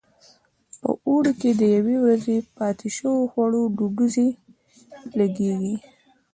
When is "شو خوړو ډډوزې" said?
2.97-4.29